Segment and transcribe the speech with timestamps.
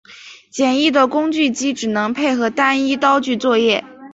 [0.49, 3.85] 简易的工具机只能配合单一刀具作业。